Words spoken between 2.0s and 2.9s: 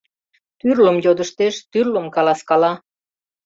каласкала.